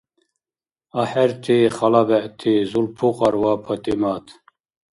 АхӀерти 1.01 1.57
хала 1.75 2.01
бегӀти 2.07 2.53
Зулпукьар 2.69 3.35
ва 3.41 3.53
ПатӀимат! 3.63 4.25